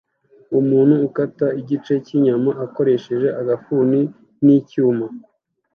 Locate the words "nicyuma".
4.45-5.05